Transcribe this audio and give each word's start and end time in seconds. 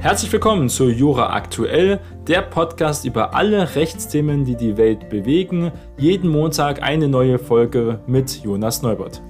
Herzlich 0.00 0.32
willkommen 0.32 0.70
zu 0.70 0.88
Jura 0.88 1.34
Aktuell, 1.34 2.00
der 2.26 2.40
Podcast 2.40 3.04
über 3.04 3.34
alle 3.34 3.74
Rechtsthemen, 3.74 4.46
die 4.46 4.56
die 4.56 4.78
Welt 4.78 5.10
bewegen. 5.10 5.72
Jeden 5.98 6.30
Montag 6.30 6.80
eine 6.80 7.06
neue 7.06 7.38
Folge 7.38 8.02
mit 8.06 8.42
Jonas 8.42 8.80
Neubert. 8.80 9.20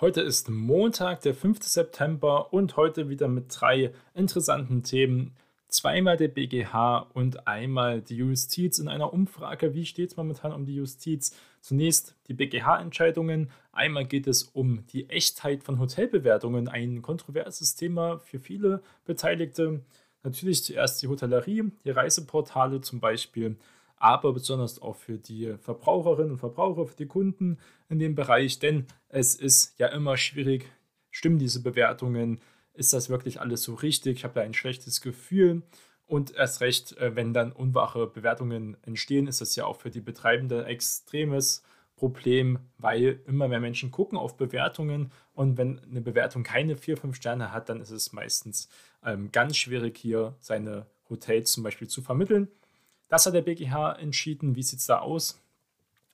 Heute 0.00 0.22
ist 0.22 0.50
Montag, 0.50 1.20
der 1.20 1.34
5. 1.34 1.62
September 1.62 2.52
und 2.52 2.76
heute 2.76 3.08
wieder 3.08 3.28
mit 3.28 3.44
drei 3.48 3.92
interessanten 4.12 4.82
Themen 4.82 5.36
zweimal 5.68 6.16
der 6.16 6.26
BGH 6.26 7.06
und 7.14 7.46
einmal 7.46 8.02
die 8.02 8.16
Justiz 8.16 8.80
in 8.80 8.88
einer 8.88 9.12
Umfrage. 9.12 9.74
Wie 9.74 9.86
steht 9.86 10.10
es 10.10 10.16
momentan 10.16 10.52
um 10.52 10.66
die 10.66 10.74
Justiz? 10.74 11.36
Zunächst 11.62 12.16
die 12.28 12.34
BGH-Entscheidungen. 12.34 13.50
Einmal 13.72 14.04
geht 14.04 14.26
es 14.26 14.42
um 14.42 14.84
die 14.88 15.08
Echtheit 15.08 15.64
von 15.64 15.78
Hotelbewertungen, 15.78 16.68
ein 16.68 17.00
kontroverses 17.00 17.74
Thema 17.74 18.18
für 18.18 18.38
viele 18.38 18.82
Beteiligte. 19.06 19.80
Natürlich 20.22 20.64
zuerst 20.64 21.00
die 21.02 21.08
Hotellerie, 21.08 21.72
die 21.84 21.90
Reiseportale 21.90 22.82
zum 22.82 23.00
Beispiel, 23.00 23.56
aber 23.96 24.34
besonders 24.34 24.82
auch 24.82 24.96
für 24.96 25.16
die 25.16 25.54
Verbraucherinnen 25.58 26.32
und 26.32 26.38
Verbraucher, 26.38 26.86
für 26.86 26.96
die 26.96 27.06
Kunden 27.06 27.58
in 27.88 27.98
dem 27.98 28.14
Bereich, 28.14 28.58
denn 28.58 28.86
es 29.08 29.34
ist 29.34 29.78
ja 29.78 29.86
immer 29.86 30.18
schwierig, 30.18 30.70
stimmen 31.10 31.38
diese 31.38 31.62
Bewertungen 31.62 32.40
ist 32.74 32.92
das 32.92 33.10
wirklich 33.10 33.40
alles 33.40 33.62
so 33.62 33.74
richtig? 33.74 34.18
Ich 34.18 34.24
habe 34.24 34.34
da 34.34 34.40
ein 34.40 34.54
schlechtes 34.54 35.00
Gefühl. 35.00 35.62
Und 36.12 36.34
erst 36.34 36.60
recht, 36.60 36.94
äh, 36.98 37.16
wenn 37.16 37.32
dann 37.32 37.52
unwache 37.52 38.06
Bewertungen 38.06 38.76
entstehen, 38.82 39.26
ist 39.26 39.40
das 39.40 39.56
ja 39.56 39.64
auch 39.64 39.76
für 39.76 39.88
die 39.88 40.02
Betreibenden 40.02 40.60
ein 40.60 40.66
extremes 40.66 41.62
Problem, 41.96 42.58
weil 42.76 43.22
immer 43.26 43.48
mehr 43.48 43.60
Menschen 43.60 43.90
gucken 43.90 44.18
auf 44.18 44.36
Bewertungen 44.36 45.10
und 45.32 45.56
wenn 45.56 45.78
eine 45.78 46.02
Bewertung 46.02 46.42
keine 46.42 46.76
4, 46.76 46.98
5 46.98 47.16
Sterne 47.16 47.50
hat, 47.50 47.70
dann 47.70 47.80
ist 47.80 47.92
es 47.92 48.12
meistens 48.12 48.68
ähm, 49.02 49.32
ganz 49.32 49.56
schwierig, 49.56 49.96
hier 49.96 50.36
seine 50.38 50.84
Hotels 51.08 51.50
zum 51.50 51.62
Beispiel 51.62 51.88
zu 51.88 52.02
vermitteln. 52.02 52.48
Das 53.08 53.24
hat 53.24 53.32
der 53.32 53.40
BGH 53.40 53.92
entschieden. 53.92 54.54
Wie 54.54 54.62
sieht 54.62 54.80
es 54.80 54.86
da 54.86 54.98
aus 54.98 55.40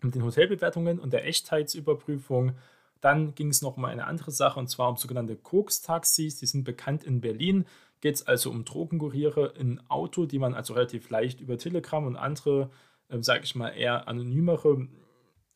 mit 0.01 0.15
den 0.15 0.23
Hotelbewertungen 0.23 1.01
und 1.01 1.13
der 1.13 1.27
Echtheitsüberprüfung? 1.27 2.53
Dann 3.01 3.35
ging 3.35 3.49
es 3.49 3.63
noch 3.63 3.77
um 3.77 3.85
eine 3.85 4.07
andere 4.07 4.31
Sache 4.31 4.61
und 4.61 4.69
zwar 4.69 4.91
um 4.91 4.97
sogenannte 4.97 5.35
Koks-Taxis. 5.35 6.39
Die 6.39 6.47
sind 6.47 6.63
bekannt 6.63 7.03
in 7.03 7.21
Berlin. 7.21 7.65
Geht 8.01 8.17
es 8.17 8.27
also 8.27 8.51
um 8.51 8.65
Drogenkuriere 8.65 9.55
in 9.59 9.81
Auto, 9.89 10.27
die 10.27 10.39
man 10.39 10.55
also 10.55 10.75
relativ 10.75 11.11
leicht 11.11 11.41
über 11.41 11.59
Telegram 11.59 12.05
und 12.07 12.17
andere, 12.17 12.71
äh, 13.09 13.23
sage 13.23 13.45
ich 13.45 13.55
mal, 13.55 13.71
eher 13.71 14.09
anonymere 14.09 14.89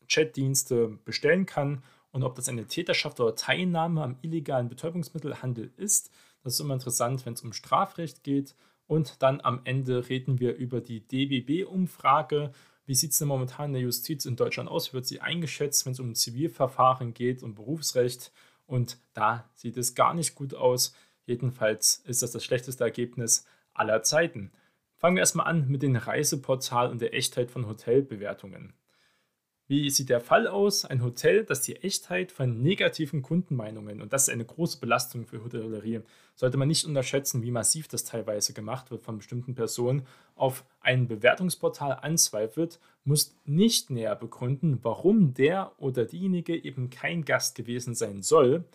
Chatdienste 0.07 0.99
bestellen 1.05 1.45
kann. 1.45 1.83
Und 2.11 2.23
ob 2.23 2.35
das 2.35 2.49
eine 2.49 2.67
Täterschaft 2.67 3.19
oder 3.19 3.35
Teilnahme 3.35 4.03
am 4.03 4.17
illegalen 4.21 4.69
Betäubungsmittelhandel 4.69 5.71
ist, 5.77 6.11
das 6.43 6.53
ist 6.53 6.59
immer 6.59 6.75
interessant, 6.75 7.25
wenn 7.25 7.33
es 7.33 7.41
um 7.41 7.53
Strafrecht 7.53 8.23
geht. 8.23 8.55
Und 8.85 9.21
dann 9.23 9.39
am 9.41 9.61
Ende 9.63 10.09
reden 10.09 10.39
wir 10.39 10.55
über 10.55 10.81
die 10.81 11.07
DWB-Umfrage 11.07 12.51
wie 12.85 12.95
sieht 12.95 13.11
es 13.11 13.17
denn 13.17 13.27
momentan 13.27 13.67
in 13.67 13.73
der 13.73 13.81
Justiz 13.81 14.25
in 14.25 14.35
Deutschland 14.35 14.69
aus? 14.69 14.89
Wie 14.89 14.93
wird 14.93 15.05
sie 15.05 15.21
eingeschätzt, 15.21 15.85
wenn 15.85 15.93
es 15.93 15.99
um 15.99 16.15
Zivilverfahren 16.15 17.13
geht 17.13 17.41
und 17.41 17.55
Berufsrecht? 17.55 18.31
Und 18.65 18.97
da 19.13 19.49
sieht 19.53 19.77
es 19.77 19.95
gar 19.95 20.13
nicht 20.13 20.35
gut 20.35 20.53
aus. 20.53 20.93
Jedenfalls 21.25 22.03
ist 22.05 22.21
das 22.21 22.31
das 22.31 22.43
schlechteste 22.43 22.83
Ergebnis 22.83 23.45
aller 23.73 24.03
Zeiten. 24.03 24.51
Fangen 24.95 25.15
wir 25.15 25.21
erstmal 25.21 25.47
an 25.47 25.67
mit 25.67 25.83
dem 25.83 25.95
Reiseportal 25.95 26.89
und 26.89 27.01
der 27.01 27.13
Echtheit 27.13 27.51
von 27.51 27.67
Hotelbewertungen. 27.67 28.73
Wie 29.67 29.89
sieht 29.89 30.09
der 30.09 30.19
Fall 30.19 30.47
aus? 30.47 30.83
Ein 30.83 31.01
Hotel, 31.01 31.45
das 31.45 31.61
die 31.61 31.77
Echtheit 31.77 32.33
von 32.33 32.61
negativen 32.61 33.21
Kundenmeinungen, 33.21 34.01
und 34.01 34.11
das 34.11 34.23
ist 34.23 34.29
eine 34.29 34.43
große 34.43 34.79
Belastung 34.79 35.25
für 35.25 35.41
Hotellerie, 35.41 36.01
sollte 36.35 36.57
man 36.57 36.67
nicht 36.67 36.85
unterschätzen, 36.85 37.43
wie 37.43 37.51
massiv 37.51 37.87
das 37.87 38.03
teilweise 38.03 38.51
gemacht 38.51 38.91
wird 38.91 39.03
von 39.03 39.17
bestimmten 39.17 39.55
Personen, 39.55 40.05
auf 40.35 40.65
ein 40.81 41.07
Bewertungsportal 41.07 41.99
anzweifelt, 42.01 42.79
muss 43.05 43.37
nicht 43.45 43.89
näher 43.89 44.17
begründen, 44.17 44.79
warum 44.83 45.33
der 45.33 45.71
oder 45.77 46.05
diejenige 46.05 46.61
eben 46.61 46.89
kein 46.89 47.23
Gast 47.23 47.55
gewesen 47.55 47.95
sein 47.95 48.21
soll. 48.21 48.65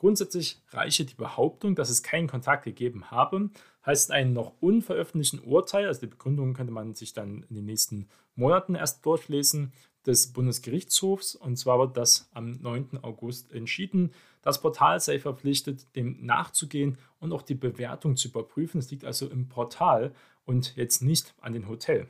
Grundsätzlich 0.00 0.62
reiche 0.70 1.04
die 1.04 1.14
Behauptung, 1.14 1.74
dass 1.74 1.90
es 1.90 2.02
keinen 2.02 2.26
Kontakt 2.26 2.64
gegeben 2.64 3.10
habe, 3.10 3.50
heißt 3.84 4.10
ein 4.12 4.32
noch 4.32 4.54
unveröffentlichten 4.60 5.40
Urteil, 5.40 5.86
also 5.86 6.00
die 6.00 6.06
Begründung 6.06 6.54
könnte 6.54 6.72
man 6.72 6.94
sich 6.94 7.12
dann 7.12 7.44
in 7.50 7.54
den 7.54 7.66
nächsten 7.66 8.08
Monaten 8.34 8.74
erst 8.74 9.04
durchlesen, 9.04 9.74
des 10.06 10.32
Bundesgerichtshofs. 10.32 11.34
Und 11.34 11.58
zwar 11.58 11.78
wird 11.78 11.98
das 11.98 12.30
am 12.32 12.52
9. 12.52 13.00
August 13.02 13.52
entschieden. 13.52 14.14
Das 14.40 14.62
Portal 14.62 15.00
sei 15.00 15.18
verpflichtet, 15.18 15.94
dem 15.96 16.24
nachzugehen 16.24 16.96
und 17.18 17.34
auch 17.34 17.42
die 17.42 17.54
Bewertung 17.54 18.16
zu 18.16 18.28
überprüfen. 18.28 18.78
Es 18.78 18.90
liegt 18.90 19.04
also 19.04 19.28
im 19.28 19.50
Portal 19.50 20.14
und 20.46 20.76
jetzt 20.76 21.02
nicht 21.02 21.34
an 21.42 21.52
den 21.52 21.68
Hotel. 21.68 22.08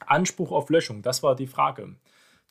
Anspruch 0.00 0.52
auf 0.52 0.68
Löschung, 0.68 1.00
das 1.00 1.22
war 1.22 1.36
die 1.36 1.46
Frage. 1.46 1.96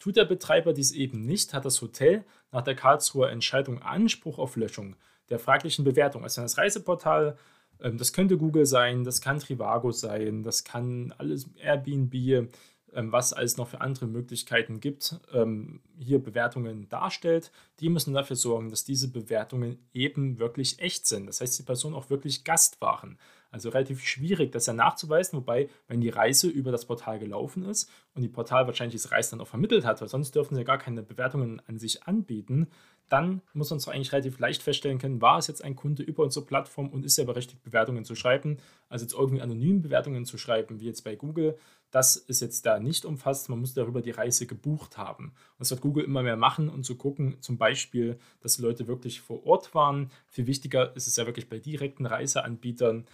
Tut 0.01 0.15
der 0.15 0.25
Betreiber 0.25 0.73
dies 0.73 0.91
eben 0.93 1.21
nicht, 1.21 1.53
hat 1.53 1.63
das 1.63 1.79
Hotel 1.79 2.25
nach 2.51 2.63
der 2.63 2.73
Karlsruher 2.75 3.29
Entscheidung 3.29 3.83
Anspruch 3.83 4.39
auf 4.39 4.55
Löschung 4.55 4.95
der 5.29 5.37
fraglichen 5.37 5.85
Bewertung. 5.85 6.23
Also 6.23 6.41
das 6.41 6.57
Reiseportal, 6.57 7.37
ähm, 7.79 7.99
das 7.99 8.11
könnte 8.11 8.39
Google 8.39 8.65
sein, 8.65 9.03
das 9.03 9.21
kann 9.21 9.37
Trivago 9.37 9.91
sein, 9.91 10.41
das 10.41 10.63
kann 10.63 11.13
alles 11.19 11.51
Airbnb, 11.55 12.15
ähm, 12.15 13.11
was 13.11 13.31
es 13.31 13.57
noch 13.57 13.67
für 13.67 13.81
andere 13.81 14.07
Möglichkeiten 14.07 14.79
gibt, 14.79 15.19
ähm, 15.33 15.81
hier 15.99 16.17
Bewertungen 16.17 16.89
darstellt, 16.89 17.51
die 17.79 17.89
müssen 17.89 18.15
dafür 18.15 18.35
sorgen, 18.35 18.71
dass 18.71 18.83
diese 18.83 19.11
Bewertungen 19.11 19.77
eben 19.93 20.39
wirklich 20.39 20.79
echt 20.79 21.05
sind. 21.05 21.27
Das 21.27 21.41
heißt, 21.41 21.59
die 21.59 21.63
Personen 21.63 21.93
auch 21.93 22.09
wirklich 22.09 22.43
Gast 22.43 22.81
waren. 22.81 23.19
Also 23.51 23.69
relativ 23.69 24.03
schwierig, 24.03 24.51
das 24.51 24.65
ja 24.65 24.73
nachzuweisen, 24.73 25.37
wobei, 25.37 25.69
wenn 25.87 26.01
die 26.01 26.09
Reise 26.09 26.47
über 26.47 26.71
das 26.71 26.85
Portal 26.85 27.19
gelaufen 27.19 27.65
ist 27.65 27.89
und 28.15 28.21
die 28.21 28.29
Portal 28.29 28.65
wahrscheinlich 28.65 28.93
diese 28.93 29.11
Reise 29.11 29.31
dann 29.31 29.41
auch 29.41 29.47
vermittelt 29.47 29.85
hat, 29.85 30.01
weil 30.01 30.07
sonst 30.07 30.33
dürfen 30.33 30.55
sie 30.55 30.61
ja 30.61 30.65
gar 30.65 30.77
keine 30.77 31.03
Bewertungen 31.03 31.61
an 31.67 31.77
sich 31.77 32.03
anbieten, 32.03 32.67
dann 33.11 33.41
muss 33.53 33.69
man 33.69 33.77
es 33.77 33.89
eigentlich 33.89 34.13
relativ 34.13 34.39
leicht 34.39 34.63
feststellen 34.63 34.97
können, 34.97 35.21
war 35.21 35.37
es 35.37 35.47
jetzt 35.47 35.65
ein 35.65 35.75
Kunde 35.75 36.01
über 36.01 36.23
unsere 36.23 36.45
Plattform 36.45 36.87
und 36.87 37.03
ist 37.03 37.19
er 37.19 37.25
berechtigt, 37.25 37.61
Bewertungen 37.61 38.05
zu 38.05 38.15
schreiben. 38.15 38.57
Also 38.87 39.03
jetzt 39.03 39.13
irgendwie 39.13 39.41
anonym 39.41 39.81
Bewertungen 39.81 40.23
zu 40.23 40.37
schreiben, 40.37 40.79
wie 40.79 40.85
jetzt 40.85 41.03
bei 41.03 41.17
Google, 41.17 41.57
das 41.91 42.15
ist 42.15 42.39
jetzt 42.39 42.65
da 42.65 42.79
nicht 42.79 43.03
umfasst. 43.03 43.49
Man 43.49 43.59
muss 43.59 43.73
darüber 43.73 44.01
die 44.01 44.11
Reise 44.11 44.47
gebucht 44.47 44.97
haben. 44.97 45.25
Und 45.25 45.59
das 45.59 45.71
wird 45.71 45.81
Google 45.81 46.05
immer 46.05 46.23
mehr 46.23 46.37
machen 46.37 46.69
und 46.69 46.85
zu 46.85 46.95
gucken, 46.95 47.35
zum 47.41 47.57
Beispiel, 47.57 48.17
dass 48.39 48.59
Leute 48.59 48.87
wirklich 48.87 49.19
vor 49.19 49.45
Ort 49.45 49.75
waren. 49.75 50.09
Viel 50.27 50.47
wichtiger 50.47 50.95
ist 50.95 51.07
es 51.07 51.17
ja 51.17 51.25
wirklich 51.25 51.49
bei 51.49 51.59
direkten 51.59 52.05
Reiseanbietern, 52.05 53.05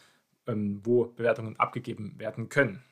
wo 0.84 1.06
Bewertungen 1.06 1.60
abgegeben 1.60 2.16
werden 2.18 2.50
können. 2.50 2.84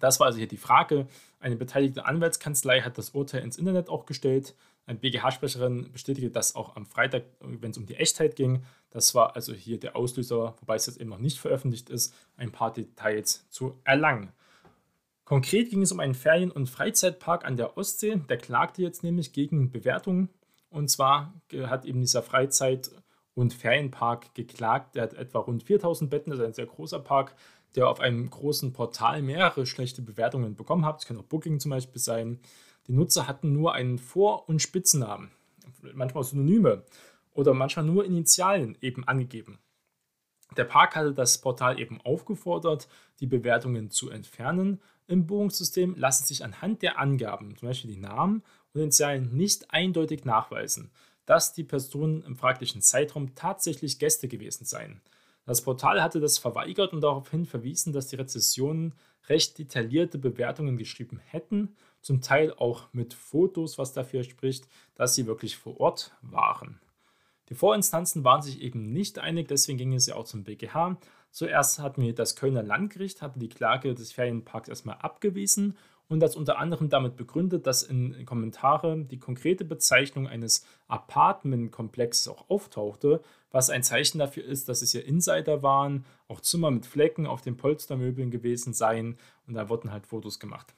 Das 0.00 0.20
war 0.20 0.26
also 0.26 0.38
hier 0.38 0.48
die 0.48 0.56
Frage. 0.56 1.06
Eine 1.40 1.56
beteiligte 1.56 2.06
Anwaltskanzlei 2.06 2.80
hat 2.80 2.98
das 2.98 3.10
Urteil 3.10 3.42
ins 3.42 3.58
Internet 3.58 3.88
auch 3.88 4.06
gestellt. 4.06 4.54
Eine 4.86 4.98
BGH-Sprecherin 4.98 5.92
bestätigte 5.92 6.30
das 6.30 6.56
auch 6.56 6.76
am 6.76 6.84
Freitag, 6.84 7.24
wenn 7.40 7.70
es 7.70 7.78
um 7.78 7.86
die 7.86 7.96
Echtheit 7.96 8.36
ging. 8.36 8.64
Das 8.90 9.14
war 9.14 9.34
also 9.34 9.54
hier 9.54 9.78
der 9.78 9.96
Auslöser, 9.96 10.56
wobei 10.60 10.74
es 10.74 10.86
jetzt 10.86 11.00
eben 11.00 11.10
noch 11.10 11.18
nicht 11.18 11.38
veröffentlicht 11.38 11.90
ist, 11.90 12.14
ein 12.36 12.52
paar 12.52 12.72
Details 12.72 13.48
zu 13.48 13.78
erlangen. 13.84 14.32
Konkret 15.24 15.70
ging 15.70 15.80
es 15.80 15.90
um 15.90 16.00
einen 16.00 16.14
Ferien- 16.14 16.50
und 16.50 16.68
Freizeitpark 16.68 17.46
an 17.46 17.56
der 17.56 17.78
Ostsee. 17.78 18.16
Der 18.28 18.36
klagte 18.36 18.82
jetzt 18.82 19.02
nämlich 19.02 19.32
gegen 19.32 19.70
Bewertungen. 19.70 20.28
Und 20.68 20.90
zwar 20.90 21.32
hat 21.52 21.86
eben 21.86 22.00
dieser 22.00 22.22
Freizeit- 22.22 22.90
und 23.34 23.52
Ferienpark 23.52 24.34
geklagt. 24.34 24.94
Der 24.94 25.04
hat 25.04 25.14
etwa 25.14 25.40
rund 25.40 25.62
4000 25.62 26.10
Betten, 26.10 26.30
das 26.30 26.38
ist 26.40 26.46
ein 26.46 26.54
sehr 26.54 26.66
großer 26.66 27.00
Park, 27.00 27.34
der 27.74 27.88
auf 27.88 28.00
einem 28.00 28.30
großen 28.30 28.72
Portal 28.72 29.22
mehrere 29.22 29.66
schlechte 29.66 30.02
Bewertungen 30.02 30.54
bekommen 30.54 30.84
hat. 30.84 30.96
Das 30.96 31.06
kann 31.06 31.18
auch 31.18 31.24
Booking 31.24 31.60
zum 31.60 31.70
Beispiel 31.70 32.00
sein. 32.00 32.40
Die 32.86 32.92
Nutzer 32.92 33.26
hatten 33.26 33.52
nur 33.52 33.74
einen 33.74 33.98
Vor- 33.98 34.48
und 34.48 34.62
Spitznamen, 34.62 35.30
manchmal 35.94 36.24
Synonyme 36.24 36.84
oder 37.32 37.54
manchmal 37.54 37.84
nur 37.84 38.04
Initialien 38.04 38.76
eben 38.80 39.06
angegeben. 39.08 39.58
Der 40.56 40.64
Park 40.64 40.94
hatte 40.94 41.12
das 41.12 41.38
Portal 41.38 41.80
eben 41.80 42.00
aufgefordert, 42.02 42.88
die 43.20 43.26
Bewertungen 43.26 43.90
zu 43.90 44.10
entfernen. 44.10 44.80
Im 45.06 45.26
Buchungssystem 45.26 45.96
lassen 45.96 46.24
sich 46.24 46.44
anhand 46.44 46.82
der 46.82 46.98
Angaben, 46.98 47.56
zum 47.56 47.68
Beispiel 47.68 47.90
die 47.90 48.00
Namen 48.00 48.42
und 48.72 48.80
Initialien, 48.80 49.34
nicht 49.34 49.72
eindeutig 49.72 50.24
nachweisen, 50.24 50.90
dass 51.26 51.52
die 51.52 51.64
Personen 51.64 52.22
im 52.22 52.36
fraglichen 52.36 52.82
Zeitraum 52.82 53.34
tatsächlich 53.34 53.98
Gäste 53.98 54.28
gewesen 54.28 54.64
seien. 54.64 55.00
Das 55.46 55.62
Portal 55.62 56.02
hatte 56.02 56.20
das 56.20 56.38
verweigert 56.38 56.92
und 56.92 57.02
daraufhin 57.02 57.44
verwiesen, 57.44 57.92
dass 57.92 58.08
die 58.08 58.16
Rezessionen 58.16 58.94
recht 59.28 59.58
detaillierte 59.58 60.18
Bewertungen 60.18 60.76
geschrieben 60.76 61.18
hätten 61.18 61.76
zum 62.04 62.20
Teil 62.20 62.52
auch 62.52 62.88
mit 62.92 63.14
Fotos, 63.14 63.78
was 63.78 63.92
dafür 63.92 64.24
spricht, 64.24 64.68
dass 64.94 65.14
sie 65.14 65.26
wirklich 65.26 65.56
vor 65.56 65.80
Ort 65.80 66.12
waren. 66.20 66.78
Die 67.48 67.54
Vorinstanzen 67.54 68.24
waren 68.24 68.42
sich 68.42 68.60
eben 68.60 68.92
nicht 68.92 69.18
einig, 69.18 69.48
deswegen 69.48 69.78
ging 69.78 69.94
es 69.94 70.06
ja 70.06 70.14
auch 70.14 70.24
zum 70.24 70.44
BGH. 70.44 70.98
Zuerst 71.30 71.78
hatten 71.78 72.02
wir 72.02 72.14
das 72.14 72.36
Kölner 72.36 72.62
Landgericht, 72.62 73.22
hatte 73.22 73.38
die 73.38 73.48
Klage 73.48 73.94
des 73.94 74.12
Ferienparks 74.12 74.68
erstmal 74.68 74.96
abgewiesen 74.96 75.76
und 76.08 76.20
das 76.20 76.36
unter 76.36 76.58
anderem 76.58 76.88
damit 76.88 77.16
begründet, 77.16 77.66
dass 77.66 77.82
in 77.82 78.24
Kommentare 78.26 78.98
die 78.98 79.18
konkrete 79.18 79.64
Bezeichnung 79.64 80.28
eines 80.28 80.66
Apartmentkomplexes 80.88 82.28
auch 82.28 82.48
auftauchte, 82.48 83.22
was 83.50 83.70
ein 83.70 83.82
Zeichen 83.82 84.18
dafür 84.18 84.44
ist, 84.44 84.68
dass 84.68 84.82
es 84.82 84.92
hier 84.92 85.06
Insider 85.06 85.62
waren, 85.62 86.04
auch 86.28 86.40
Zimmer 86.40 86.70
mit 86.70 86.86
Flecken 86.86 87.26
auf 87.26 87.40
den 87.40 87.56
Polstermöbeln 87.56 88.30
gewesen 88.30 88.74
seien 88.74 89.16
und 89.46 89.54
da 89.54 89.68
wurden 89.68 89.92
halt 89.92 90.06
Fotos 90.06 90.38
gemacht. 90.38 90.74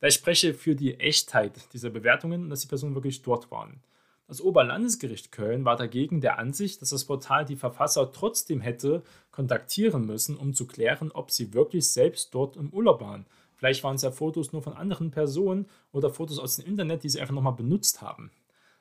Da 0.00 0.06
ich 0.06 0.14
spreche 0.14 0.54
für 0.54 0.76
die 0.76 1.00
Echtheit 1.00 1.72
dieser 1.72 1.90
Bewertungen, 1.90 2.50
dass 2.50 2.60
die 2.60 2.68
Personen 2.68 2.94
wirklich 2.94 3.22
dort 3.22 3.50
waren. 3.50 3.80
Das 4.28 4.42
Oberlandesgericht 4.42 5.32
Köln 5.32 5.64
war 5.64 5.76
dagegen 5.76 6.20
der 6.20 6.38
Ansicht, 6.38 6.82
dass 6.82 6.90
das 6.90 7.06
Portal 7.06 7.46
die 7.46 7.56
Verfasser 7.56 8.12
trotzdem 8.12 8.60
hätte 8.60 9.02
kontaktieren 9.30 10.04
müssen, 10.04 10.36
um 10.36 10.52
zu 10.52 10.66
klären, 10.66 11.10
ob 11.10 11.30
sie 11.30 11.54
wirklich 11.54 11.90
selbst 11.90 12.34
dort 12.34 12.56
im 12.56 12.68
Urlaub 12.68 13.00
waren. 13.00 13.24
Vielleicht 13.58 13.82
waren 13.84 13.96
es 13.96 14.02
ja 14.02 14.12
Fotos 14.12 14.52
nur 14.52 14.62
von 14.62 14.74
anderen 14.74 15.10
Personen 15.10 15.66
oder 15.92 16.10
Fotos 16.10 16.38
aus 16.38 16.56
dem 16.56 16.66
Internet, 16.66 17.02
die 17.02 17.08
sie 17.08 17.20
einfach 17.20 17.34
nochmal 17.34 17.54
benutzt 17.54 18.00
haben. 18.00 18.30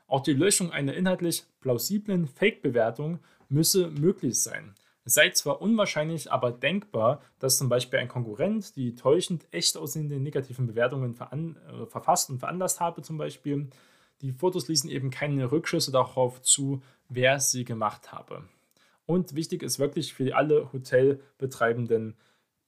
Auch 0.05 0.21
die 0.21 0.33
Löschung 0.33 0.71
einer 0.71 0.93
inhaltlich 0.93 1.45
plausiblen 1.59 2.27
Fake-Bewertung 2.27 3.19
müsse 3.49 3.89
möglich 3.89 4.41
sein. 4.41 4.75
Es 5.03 5.15
sei 5.15 5.29
zwar 5.31 5.61
unwahrscheinlich, 5.61 6.31
aber 6.31 6.51
denkbar, 6.51 7.21
dass 7.39 7.57
zum 7.57 7.69
Beispiel 7.69 7.99
ein 7.99 8.07
Konkurrent 8.07 8.75
die 8.75 8.93
täuschend 8.93 9.47
echt 9.51 9.77
aussehenden 9.77 10.21
negativen 10.21 10.67
Bewertungen 10.67 11.15
äh, 11.15 11.85
verfasst 11.87 12.29
und 12.29 12.39
veranlasst 12.39 12.79
habe, 12.79 13.01
zum 13.01 13.17
Beispiel. 13.17 13.69
Die 14.21 14.31
Fotos 14.31 14.67
ließen 14.67 14.89
eben 14.89 15.09
keine 15.09 15.51
Rückschlüsse 15.51 15.91
darauf 15.91 16.41
zu, 16.41 16.81
wer 17.07 17.39
sie 17.39 17.65
gemacht 17.65 18.11
habe. 18.11 18.43
Und 19.05 19.35
wichtig 19.35 19.63
ist 19.63 19.79
wirklich 19.79 20.13
für 20.13 20.35
alle 20.35 20.73
Hotelbetreibenden, 20.73 22.15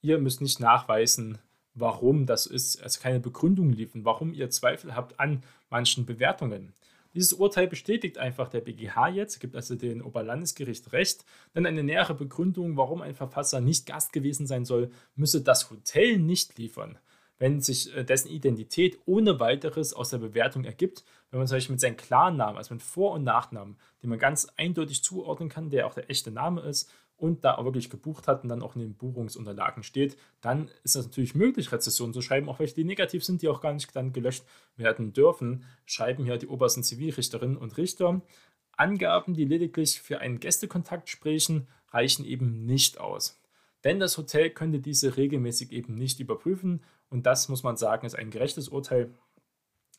ihr 0.00 0.18
müsst 0.18 0.40
nicht 0.40 0.60
nachweisen, 0.60 1.38
warum 1.74 2.26
das 2.26 2.46
ist, 2.46 2.82
also 2.82 3.00
keine 3.00 3.20
Begründung 3.20 3.70
liefern, 3.70 4.04
warum 4.04 4.32
ihr 4.32 4.50
Zweifel 4.50 4.94
habt 4.94 5.18
an 5.20 5.42
manchen 5.68 6.06
Bewertungen. 6.06 6.72
Dieses 7.14 7.32
Urteil 7.32 7.66
bestätigt 7.66 8.18
einfach 8.18 8.48
der 8.48 8.60
BGH 8.60 9.08
jetzt, 9.08 9.40
gibt 9.40 9.56
also 9.56 9.74
dem 9.74 10.04
Oberlandesgericht 10.04 10.92
recht, 10.92 11.24
denn 11.54 11.66
eine 11.66 11.82
nähere 11.82 12.14
Begründung, 12.14 12.76
warum 12.76 13.02
ein 13.02 13.14
Verfasser 13.14 13.60
nicht 13.60 13.86
Gast 13.86 14.12
gewesen 14.12 14.46
sein 14.46 14.64
soll, 14.64 14.90
müsse 15.16 15.40
das 15.42 15.70
Hotel 15.70 16.18
nicht 16.18 16.56
liefern. 16.56 16.98
Wenn 17.38 17.60
sich 17.60 17.96
äh, 17.96 18.04
dessen 18.04 18.28
Identität 18.28 18.98
ohne 19.06 19.40
weiteres 19.40 19.92
aus 19.92 20.10
der 20.10 20.18
Bewertung 20.18 20.64
ergibt, 20.64 21.04
wenn 21.30 21.38
man 21.38 21.48
zum 21.48 21.56
Beispiel 21.56 21.72
mit 21.72 21.80
seinem 21.80 21.96
Klarnamen, 21.96 22.58
also 22.58 22.74
mit 22.74 22.82
Vor- 22.82 23.12
und 23.12 23.24
Nachnamen, 23.24 23.76
den 24.02 24.10
man 24.10 24.18
ganz 24.18 24.46
eindeutig 24.56 25.02
zuordnen 25.02 25.48
kann, 25.48 25.70
der 25.70 25.86
auch 25.86 25.94
der 25.94 26.10
echte 26.10 26.30
Name 26.30 26.60
ist, 26.60 26.92
und 27.20 27.44
da 27.44 27.56
auch 27.56 27.64
wirklich 27.64 27.90
gebucht 27.90 28.26
hat 28.26 28.42
und 28.42 28.48
dann 28.48 28.62
auch 28.62 28.74
in 28.74 28.80
den 28.80 28.94
Buchungsunterlagen 28.94 29.82
steht, 29.82 30.16
dann 30.40 30.68
ist 30.84 30.96
es 30.96 31.06
natürlich 31.06 31.34
möglich, 31.34 31.70
Rezessionen 31.70 32.14
zu 32.14 32.22
schreiben, 32.22 32.48
auch 32.48 32.58
welche 32.58 32.74
die 32.74 32.84
negativ 32.84 33.24
sind, 33.24 33.42
die 33.42 33.48
auch 33.48 33.60
gar 33.60 33.72
nicht 33.72 33.94
dann 33.94 34.12
gelöscht 34.12 34.44
werden 34.76 35.12
dürfen, 35.12 35.64
schreiben 35.84 36.24
hier 36.24 36.38
die 36.38 36.46
obersten 36.46 36.82
Zivilrichterinnen 36.82 37.56
und 37.56 37.76
Richter. 37.76 38.22
Angaben, 38.72 39.34
die 39.34 39.44
lediglich 39.44 40.00
für 40.00 40.20
einen 40.20 40.40
Gästekontakt 40.40 41.08
sprechen, 41.08 41.68
reichen 41.90 42.24
eben 42.24 42.64
nicht 42.64 42.98
aus. 42.98 43.40
Denn 43.84 44.00
das 44.00 44.16
Hotel 44.16 44.50
könnte 44.50 44.78
diese 44.78 45.16
regelmäßig 45.16 45.72
eben 45.72 45.94
nicht 45.94 46.20
überprüfen 46.20 46.82
und 47.08 47.26
das 47.26 47.48
muss 47.48 47.62
man 47.62 47.76
sagen, 47.76 48.06
ist 48.06 48.14
ein 48.14 48.30
gerechtes 48.30 48.68
Urteil, 48.68 49.10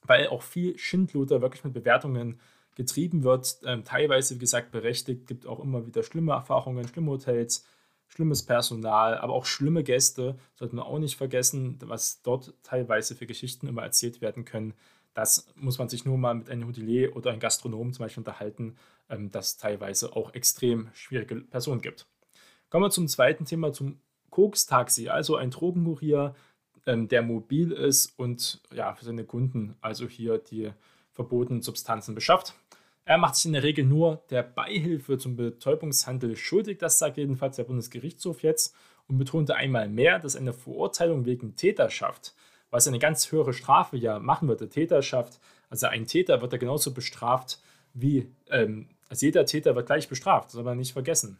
weil 0.03 0.27
auch 0.27 0.41
viel 0.41 0.77
Schindluder 0.77 1.41
wirklich 1.41 1.63
mit 1.63 1.73
Bewertungen 1.73 2.39
getrieben 2.75 3.23
wird, 3.23 3.59
ähm, 3.65 3.83
teilweise, 3.83 4.35
wie 4.35 4.39
gesagt, 4.39 4.71
berechtigt, 4.71 5.27
gibt 5.27 5.45
auch 5.45 5.59
immer 5.59 5.85
wieder 5.85 6.03
schlimme 6.03 6.33
Erfahrungen, 6.33 6.87
schlimme 6.87 7.11
Hotels, 7.11 7.65
schlimmes 8.07 8.43
Personal, 8.43 9.17
aber 9.17 9.33
auch 9.33 9.45
schlimme 9.45 9.83
Gäste, 9.83 10.37
sollte 10.55 10.75
man 10.75 10.85
auch 10.85 10.99
nicht 10.99 11.15
vergessen, 11.15 11.77
was 11.81 12.21
dort 12.21 12.53
teilweise 12.63 13.15
für 13.15 13.25
Geschichten 13.25 13.67
immer 13.67 13.83
erzählt 13.83 14.21
werden 14.21 14.45
können. 14.45 14.73
Das 15.13 15.47
muss 15.55 15.77
man 15.77 15.89
sich 15.89 16.05
nur 16.05 16.17
mal 16.17 16.35
mit 16.35 16.49
einem 16.49 16.67
Hotelier 16.67 17.15
oder 17.15 17.31
einem 17.31 17.39
Gastronomen 17.39 17.93
zum 17.93 18.05
Beispiel 18.05 18.21
unterhalten, 18.21 18.75
ähm, 19.09 19.31
dass 19.31 19.57
teilweise 19.57 20.15
auch 20.15 20.33
extrem 20.33 20.89
schwierige 20.93 21.35
Personen 21.35 21.81
gibt. 21.81 22.07
Kommen 22.69 22.85
wir 22.85 22.89
zum 22.89 23.07
zweiten 23.07 23.45
Thema, 23.45 23.73
zum 23.73 23.99
Koks-Taxi, 24.29 25.09
also 25.09 25.35
ein 25.35 25.51
Drogenkurier, 25.51 26.33
ähm, 26.85 27.07
der 27.07 27.21
mobil 27.21 27.71
ist 27.71 28.17
und 28.17 28.61
ja, 28.73 28.93
für 28.95 29.05
seine 29.05 29.25
Kunden 29.25 29.75
also 29.81 30.07
hier 30.07 30.37
die 30.37 30.71
verbotenen 31.13 31.61
Substanzen 31.61 32.15
beschafft. 32.15 32.53
Er 33.05 33.17
macht 33.17 33.35
sich 33.35 33.45
in 33.45 33.53
der 33.53 33.63
Regel 33.63 33.85
nur 33.85 34.23
der 34.29 34.43
Beihilfe 34.43 35.17
zum 35.17 35.35
Betäubungshandel 35.35 36.35
schuldig, 36.35 36.77
das 36.77 36.99
sagt 36.99 37.17
jedenfalls 37.17 37.55
der 37.55 37.63
Bundesgerichtshof 37.63 38.43
jetzt, 38.43 38.75
und 39.07 39.17
betonte 39.17 39.55
einmal 39.55 39.89
mehr, 39.89 40.19
dass 40.19 40.35
eine 40.35 40.53
Verurteilung 40.53 41.25
wegen 41.25 41.55
Täterschaft, 41.55 42.33
was 42.69 42.87
eine 42.87 42.99
ganz 42.99 43.31
höhere 43.31 43.53
Strafe 43.53 43.97
ja 43.97 44.19
machen 44.19 44.47
würde, 44.47 44.69
Täterschaft, 44.69 45.39
also 45.69 45.87
ein 45.87 46.05
Täter 46.05 46.41
wird 46.41 46.53
ja 46.53 46.59
genauso 46.59 46.93
bestraft 46.93 47.59
wie, 47.93 48.31
ähm, 48.49 48.87
also 49.09 49.25
jeder 49.25 49.45
Täter 49.45 49.75
wird 49.75 49.87
gleich 49.87 50.07
bestraft, 50.07 50.45
das 50.45 50.53
soll 50.53 50.63
man 50.63 50.77
nicht 50.77 50.93
vergessen. 50.93 51.39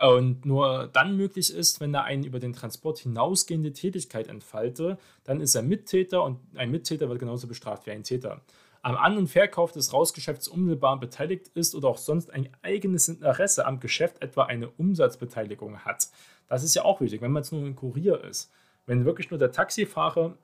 Und 0.00 0.44
nur 0.44 0.88
dann 0.92 1.16
möglich 1.16 1.54
ist, 1.54 1.80
wenn 1.80 1.94
er 1.94 2.04
eine 2.04 2.26
über 2.26 2.40
den 2.40 2.52
Transport 2.52 2.98
hinausgehende 2.98 3.72
Tätigkeit 3.72 4.26
entfalte, 4.28 4.98
dann 5.22 5.40
ist 5.40 5.54
er 5.54 5.62
Mittäter 5.62 6.24
und 6.24 6.40
ein 6.56 6.70
Mittäter 6.70 7.08
wird 7.08 7.20
genauso 7.20 7.46
bestraft 7.46 7.86
wie 7.86 7.92
ein 7.92 8.02
Täter 8.02 8.40
am 8.84 8.96
An- 8.96 9.16
und 9.16 9.28
Verkauf 9.28 9.72
des 9.72 9.94
Rausgeschäfts 9.94 10.46
unmittelbar 10.46 11.00
beteiligt 11.00 11.48
ist 11.54 11.74
oder 11.74 11.88
auch 11.88 11.96
sonst 11.96 12.30
ein 12.30 12.50
eigenes 12.60 13.08
Interesse 13.08 13.64
am 13.64 13.80
Geschäft, 13.80 14.20
etwa 14.20 14.44
eine 14.44 14.68
Umsatzbeteiligung 14.68 15.78
hat. 15.78 16.08
Das 16.48 16.62
ist 16.62 16.74
ja 16.74 16.84
auch 16.84 17.00
wichtig, 17.00 17.22
wenn 17.22 17.32
man 17.32 17.42
jetzt 17.42 17.50
nur 17.50 17.62
ein 17.62 17.76
Kurier 17.76 18.22
ist. 18.24 18.50
Wenn 18.84 19.06
wirklich 19.06 19.30
nur 19.30 19.38
der 19.38 19.52
Taxifahrer, 19.52 20.36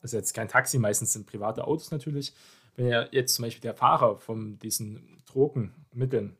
das 0.00 0.12
ist 0.12 0.18
jetzt 0.18 0.32
kein 0.32 0.48
Taxi, 0.48 0.78
meistens 0.78 1.12
sind 1.12 1.26
private 1.26 1.66
Autos 1.66 1.90
natürlich, 1.90 2.32
wenn 2.76 2.86
er 2.86 3.12
jetzt 3.12 3.34
zum 3.34 3.44
Beispiel 3.44 3.60
der 3.60 3.74
Fahrer 3.74 4.16
von 4.16 4.58
diesen 4.60 5.22
Drogenmitteln, 5.26 6.34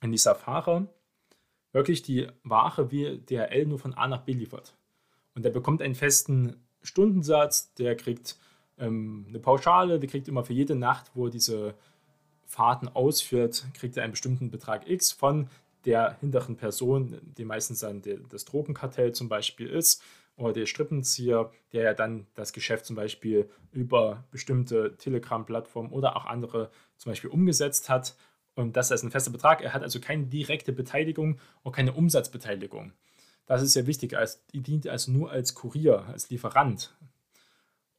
wenn 0.00 0.10
dieser 0.10 0.34
Fahrer 0.34 0.88
wirklich 1.74 2.00
die 2.00 2.28
Ware 2.42 2.90
wie 2.90 3.18
DHL 3.18 3.66
nur 3.66 3.78
von 3.78 3.92
A 3.92 4.08
nach 4.08 4.22
B 4.22 4.32
liefert 4.32 4.74
und 5.34 5.44
der 5.44 5.50
bekommt 5.50 5.82
einen 5.82 5.94
festen 5.94 6.56
Stundensatz, 6.82 7.74
der 7.74 7.96
kriegt 7.96 8.38
ähm, 8.78 9.26
eine 9.28 9.38
Pauschale, 9.38 9.98
die 9.98 10.06
kriegt 10.06 10.28
immer 10.28 10.44
für 10.44 10.52
jede 10.52 10.74
Nacht, 10.74 11.10
wo 11.14 11.26
er 11.26 11.30
diese 11.30 11.74
Fahrten 12.46 12.88
ausführt, 12.88 13.66
kriegt 13.74 13.96
er 13.96 14.04
einen 14.04 14.12
bestimmten 14.12 14.50
Betrag 14.50 14.88
X 14.88 15.12
von 15.12 15.48
der 15.84 16.16
hinteren 16.20 16.56
Person, 16.56 17.18
die 17.36 17.44
meistens 17.44 17.80
dann 17.80 18.00
der, 18.00 18.18
das 18.30 18.44
Drogenkartell 18.44 19.12
zum 19.12 19.28
Beispiel 19.28 19.68
ist, 19.68 20.02
oder 20.36 20.52
der 20.52 20.66
Strippenzieher, 20.66 21.52
der 21.72 21.82
ja 21.82 21.94
dann 21.94 22.26
das 22.34 22.52
Geschäft 22.52 22.86
zum 22.86 22.96
Beispiel 22.96 23.48
über 23.70 24.24
bestimmte 24.30 24.96
Telegram-Plattformen 24.96 25.92
oder 25.92 26.16
auch 26.16 26.24
andere 26.24 26.70
zum 26.96 27.12
Beispiel 27.12 27.30
umgesetzt 27.30 27.88
hat. 27.88 28.16
Und 28.54 28.76
das 28.76 28.90
ist 28.90 29.02
ein 29.02 29.10
fester 29.10 29.30
Betrag. 29.30 29.62
Er 29.62 29.72
hat 29.72 29.82
also 29.82 30.00
keine 30.00 30.26
direkte 30.26 30.72
Beteiligung 30.72 31.38
und 31.62 31.72
keine 31.72 31.92
Umsatzbeteiligung. 31.92 32.92
Das 33.46 33.62
ist 33.62 33.74
ja 33.74 33.86
wichtig. 33.86 34.12
Er 34.12 34.28
dient 34.52 34.86
also 34.86 35.12
nur 35.12 35.30
als 35.30 35.54
Kurier, 35.54 36.04
als 36.06 36.30
Lieferant. 36.30 36.94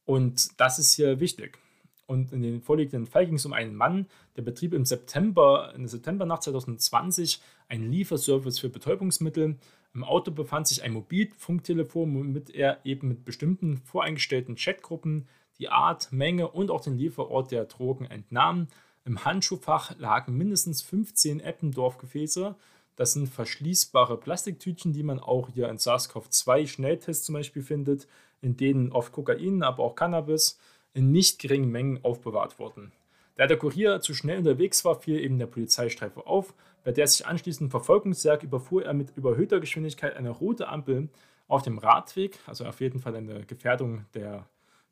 Und 0.04 0.60
das 0.60 0.78
ist 0.78 0.94
hier 0.94 1.20
wichtig. 1.20 1.58
Und 2.06 2.32
in 2.32 2.42
dem 2.42 2.62
vorliegenden 2.62 3.06
Fall 3.06 3.26
ging 3.26 3.34
es 3.34 3.46
um 3.46 3.52
einen 3.52 3.74
Mann, 3.74 4.06
der 4.36 4.42
betrieb 4.42 4.72
im 4.72 4.84
September, 4.84 5.72
in 5.74 5.82
der 5.82 5.88
Septembernacht 5.88 6.44
2020 6.44 7.40
einen 7.68 7.90
Lieferservice 7.90 8.60
für 8.60 8.68
Betäubungsmittel. 8.68 9.56
Im 9.92 10.04
Auto 10.04 10.30
befand 10.30 10.68
sich 10.68 10.84
ein 10.84 10.92
Mobilfunktelefon, 10.92 12.14
womit 12.14 12.50
er 12.50 12.78
eben 12.84 13.08
mit 13.08 13.24
bestimmten 13.24 13.78
voreingestellten 13.78 14.54
Chatgruppen 14.54 15.26
die 15.58 15.68
Art, 15.68 16.12
Menge 16.12 16.48
und 16.48 16.70
auch 16.70 16.80
den 16.80 16.96
Lieferort 16.96 17.50
der 17.50 17.64
Drogen 17.64 18.04
entnahm. 18.04 18.68
Im 19.06 19.24
Handschuhfach 19.24 19.96
lagen 19.98 20.36
mindestens 20.36 20.82
15 20.82 21.40
Eppendorf-Gefäße. 21.40 22.54
Das 22.96 23.12
sind 23.12 23.28
verschließbare 23.28 24.18
Plastiktütchen, 24.18 24.92
die 24.92 25.02
man 25.02 25.20
auch 25.20 25.48
hier 25.48 25.68
in 25.68 25.78
SARS-CoV-2 25.78 26.66
Schnelltests 26.66 27.24
zum 27.24 27.34
Beispiel 27.34 27.62
findet 27.62 28.06
in 28.40 28.56
denen 28.56 28.92
oft 28.92 29.12
Kokain, 29.12 29.62
aber 29.62 29.82
auch 29.82 29.94
Cannabis 29.94 30.58
in 30.94 31.10
nicht 31.10 31.38
geringen 31.38 31.70
Mengen 31.70 32.04
aufbewahrt 32.04 32.58
wurden. 32.58 32.92
Da 33.36 33.46
der 33.46 33.58
Kurier 33.58 34.00
zu 34.00 34.14
schnell 34.14 34.38
unterwegs 34.38 34.84
war, 34.84 35.00
fiel 35.00 35.20
eben 35.20 35.38
der 35.38 35.46
Polizeistreife 35.46 36.26
auf, 36.26 36.54
bei 36.84 36.92
der 36.92 37.06
sich 37.06 37.26
anschließend 37.26 37.70
Verfolgungsjagd 37.70 38.44
überfuhr 38.44 38.84
er 38.84 38.94
mit 38.94 39.16
überhöhter 39.16 39.60
Geschwindigkeit 39.60 40.16
eine 40.16 40.30
rote 40.30 40.68
Ampel 40.68 41.08
auf 41.48 41.62
dem 41.62 41.78
Radweg, 41.78 42.38
also 42.46 42.64
auf 42.64 42.80
jeden 42.80 43.00
Fall 43.00 43.14
eine 43.14 43.44
Gefährdung 43.44 44.06
der 44.14 44.46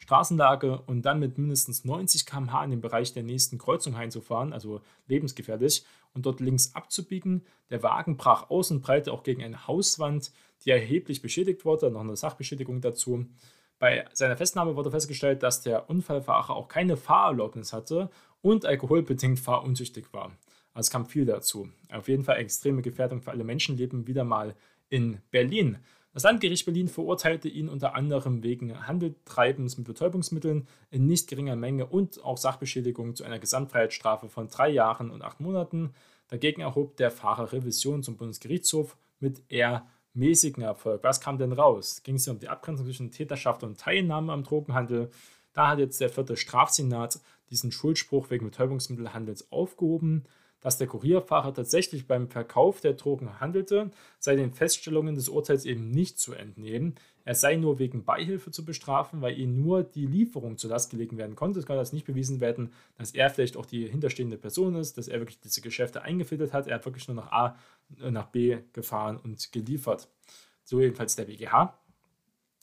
Straßenlage 0.05 0.83
und 0.83 1.03
dann 1.03 1.19
mit 1.19 1.39
mindestens 1.39 1.85
90 1.87 2.27
km/h 2.27 2.63
in 2.65 2.71
den 2.71 2.81
Bereich 2.83 3.15
der 3.15 3.23
nächsten 3.23 3.57
Kreuzung 3.57 3.97
einzufahren, 3.97 4.53
also 4.53 4.83
lebensgefährlich, 5.07 5.85
und 6.13 6.27
dort 6.27 6.41
links 6.41 6.75
abzubiegen. 6.75 7.43
Der 7.71 7.83
Wagen 7.83 8.19
brach 8.19 8.51
aus 8.51 8.71
und 8.71 8.83
prallte 8.83 9.13
auch 9.13 9.23
gegen 9.23 9.43
eine 9.43 9.67
Hauswand, 9.67 10.31
die 10.65 10.71
erheblich 10.71 11.23
beschädigt 11.23 11.65
wurde, 11.65 11.91
noch 11.91 12.03
eine 12.03 12.17
Sachbeschädigung 12.17 12.83
dazu. 12.83 13.25
Bei 13.79 14.05
seiner 14.13 14.37
Festnahme 14.37 14.77
wurde 14.77 14.91
festgestellt, 14.91 15.43
dass 15.43 15.63
der 15.63 15.89
Unfallfahrer 15.89 16.55
auch 16.55 16.69
keine 16.69 16.99
Fahrerlaubnis 16.99 17.73
hatte 17.73 18.11
und 18.43 18.67
alkoholbedingt 18.67 19.41
fahruntüchtig 19.41 20.13
war. 20.13 20.33
Also 20.75 20.89
es 20.89 20.91
kam 20.91 21.07
viel 21.07 21.25
dazu. 21.25 21.71
Auf 21.91 22.09
jeden 22.09 22.25
Fall 22.25 22.37
extreme 22.37 22.83
Gefährdung 22.83 23.23
für 23.23 23.31
alle 23.31 23.45
Menschenleben 23.45 24.07
wieder 24.07 24.25
mal 24.25 24.55
in 24.91 25.23
Berlin. 25.31 25.79
Das 26.15 26.23
Landgericht 26.23 26.65
Berlin 26.65 26.87
verurteilte 26.87 27.49
ihn 27.49 27.69
unter 27.69 27.97
anderem 27.97 28.45
wegen 28.45 28.87
Handeltreibens 28.87 29.77
mit 29.77 29.87
Betäubungsmitteln 29.89 30.69
in 30.93 31.07
nicht 31.07 31.29
geringer 31.29 31.57
Menge 31.57 31.87
und 31.87 32.23
auch 32.23 32.39
Sachbeschädigung 32.39 33.17
zu 33.17 33.25
einer 33.25 33.41
Gesamtfreiheitsstrafe 33.41 34.29
von 34.29 34.47
drei 34.47 34.71
Jahren 34.71 35.11
und 35.11 35.23
acht 35.23 35.41
Monaten. 35.41 35.93
Dagegen 36.29 36.63
erhob 36.63 36.97
der 36.99 37.11
Fahrer 37.11 37.53
Revision 37.53 38.05
zum 38.05 38.17
Bundesgerichtshof 38.17 38.97
mit 39.19 39.43
eher 39.49 39.89
mäßigen 40.13 40.63
Erfolg. 40.63 41.03
Was 41.03 41.21
kam 41.21 41.37
denn 41.37 41.53
raus? 41.53 42.05
Ging 42.05 42.15
es 42.15 42.29
um 42.29 42.39
die 42.39 42.49
Abgrenzung 42.49 42.87
zwischen 42.87 43.11
Täterschaft 43.11 43.65
und 43.65 43.81
Teilnahme 43.81 44.33
am 44.33 44.45
Drogenhandel? 44.45 45.11
Da 45.53 45.71
hat 45.71 45.81
jetzt 45.81 46.01
der 46.01 46.11
vierte 46.11 46.37
Strafsenat 46.37 47.19
diesen 47.51 47.73
Schuldspruch 47.73 48.31
wegen 48.31 48.47
Betäubungsmittelhandels 48.47 49.51
aufgehoben 49.51 50.27
dass 50.65 50.79
der 50.79 50.87
Kurierfahrer 50.87 51.53
tatsächlich 51.53 52.07
beim 52.07 52.27
Verkauf 52.27 52.81
der 52.81 52.95
Drogen 52.95 53.39
handelte, 53.39 53.91
sei 54.19 54.35
den 54.35 54.51
Feststellungen 54.51 55.15
des 55.15 55.29
Urteils 55.29 55.67
eben 55.67 55.91
nicht 55.91 56.19
zu 56.19 56.33
entnehmen. 56.33 56.95
Er 57.27 57.35
sei 57.35 57.57
nur 57.57 57.79
wegen 57.79 58.05
Beihilfe 58.05 58.51
zu 58.51 58.65
bestrafen, 58.65 59.21
weil 59.21 59.39
ihm 59.39 59.61
nur 59.63 59.83
die 59.83 60.07
Lieferung 60.07 60.57
zur 60.57 60.71
Last 60.71 60.91
gelegen 60.91 61.19
werden 61.19 61.37
konnte. 61.37 61.59
Es 61.59 61.67
kann 61.67 61.77
das 61.77 61.93
nicht 61.93 62.07
bewiesen 62.07 62.41
werden, 62.41 62.73
dass 62.97 63.11
er 63.11 63.29
vielleicht 63.29 63.59
auch 63.59 63.67
die 63.67 63.87
hinterstehende 63.87 64.39
Person 64.39 64.75
ist, 64.77 64.97
dass 64.97 65.07
er 65.07 65.21
wirklich 65.21 65.39
diese 65.39 65.61
Geschäfte 65.61 66.01
eingefädelt 66.01 66.55
hat. 66.55 66.67
Er 66.67 66.77
hat 66.77 66.87
wirklich 66.87 67.09
nur 67.09 67.17
nach 67.17 67.31
A 67.31 67.59
nach 67.99 68.29
B 68.29 68.57
gefahren 68.73 69.19
und 69.23 69.53
geliefert. 69.53 70.09
So 70.65 70.81
jedenfalls 70.81 71.15
der 71.15 71.27
BGH. 71.27 71.79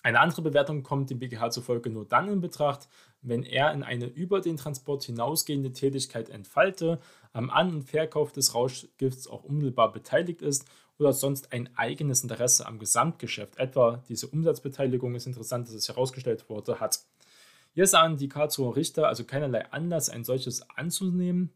Eine 0.03 0.19
andere 0.19 0.41
Bewertung 0.41 0.81
kommt 0.81 1.09
dem 1.09 1.19
BGH 1.19 1.51
zufolge 1.51 1.89
nur 1.89 2.05
dann 2.05 2.27
in 2.27 2.41
Betracht, 2.41 2.87
wenn 3.21 3.43
er 3.43 3.71
in 3.71 3.83
eine 3.83 4.05
über 4.05 4.41
den 4.41 4.57
Transport 4.57 5.03
hinausgehende 5.03 5.73
Tätigkeit 5.73 6.29
entfalte, 6.29 6.99
am 7.33 7.49
An- 7.51 7.75
und 7.75 7.83
Verkauf 7.83 8.31
des 8.31 8.55
Rauschgifts 8.55 9.27
auch 9.27 9.43
unmittelbar 9.43 9.91
beteiligt 9.91 10.41
ist 10.41 10.65
oder 10.97 11.13
sonst 11.13 11.53
ein 11.53 11.69
eigenes 11.75 12.23
Interesse 12.23 12.65
am 12.65 12.79
Gesamtgeschäft, 12.79 13.57
etwa 13.57 14.03
diese 14.09 14.27
Umsatzbeteiligung 14.27 15.13
ist 15.15 15.27
interessant, 15.27 15.67
dass 15.67 15.75
es 15.75 15.87
herausgestellt 15.87 16.49
wurde, 16.49 16.79
hat. 16.79 16.99
Hier 17.73 17.87
sahen 17.87 18.17
die 18.17 18.27
Karlsruher 18.27 18.75
Richter 18.75 19.07
also 19.07 19.23
keinerlei 19.23 19.71
Anlass, 19.71 20.09
ein 20.09 20.23
solches 20.23 20.67
anzunehmen. 20.75 21.53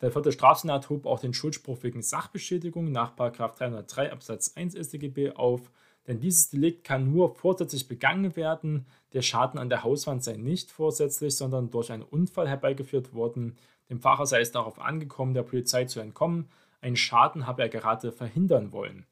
Der 0.00 0.12
vierte 0.12 0.30
Strafsenat 0.30 0.88
hob 0.88 1.06
auch 1.06 1.18
den 1.18 1.34
Schuldspruch 1.34 1.82
wegen 1.82 2.02
Sachbeschädigung 2.02 2.92
nach 2.92 3.16
303 3.16 4.12
Absatz 4.12 4.52
1 4.54 4.74
StGB 4.74 5.32
auf. 5.32 5.72
Denn 6.08 6.20
dieses 6.20 6.48
Delikt 6.48 6.84
kann 6.84 7.12
nur 7.12 7.34
vorsätzlich 7.34 7.86
begangen 7.86 8.34
werden. 8.34 8.86
Der 9.12 9.20
Schaden 9.20 9.60
an 9.60 9.68
der 9.68 9.84
Hauswand 9.84 10.24
sei 10.24 10.36
nicht 10.36 10.70
vorsätzlich, 10.70 11.36
sondern 11.36 11.70
durch 11.70 11.92
einen 11.92 12.02
Unfall 12.02 12.48
herbeigeführt 12.48 13.12
worden. 13.12 13.56
Dem 13.90 14.00
Fahrer 14.00 14.26
sei 14.26 14.40
es 14.40 14.50
darauf 14.50 14.80
angekommen, 14.80 15.34
der 15.34 15.42
Polizei 15.42 15.84
zu 15.84 16.00
entkommen. 16.00 16.48
Einen 16.80 16.96
Schaden 16.96 17.46
habe 17.46 17.60
er 17.60 17.68
gerade 17.68 18.10
verhindern 18.10 18.72
wollen. 18.72 19.06